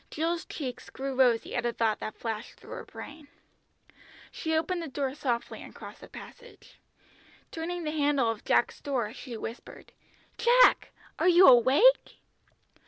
Jill's 0.09 0.45
cheeks 0.45 0.89
grew 0.89 1.13
rosy 1.13 1.53
at 1.53 1.63
a 1.63 1.71
thought 1.71 1.99
that 1.99 2.15
flashed 2.17 2.53
through 2.55 2.71
her 2.71 2.85
brain. 2.85 3.27
She 4.31 4.55
opened 4.57 4.81
the 4.81 4.87
door 4.87 5.13
softly 5.13 5.61
and 5.61 5.75
crossed 5.75 6.01
the 6.01 6.07
passage. 6.09 6.79
Turning 7.51 7.83
the 7.83 7.91
handle 7.91 8.27
of 8.31 8.43
Jack's 8.43 8.81
door 8.81 9.13
she 9.13 9.37
whispered, 9.37 9.91
"Jack! 10.39 10.89
Are 11.19 11.27
you 11.29 11.47
awake?" 11.47 12.17